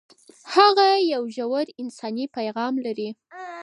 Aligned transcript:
هغه 0.55 0.87
یو 1.13 1.23
ژور 1.35 1.65
انساني 1.81 2.25
پیغام 2.35 2.73
لري. 2.85 3.09